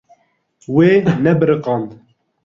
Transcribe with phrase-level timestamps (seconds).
[0.75, 0.89] Wê
[1.23, 1.89] nebiriqand.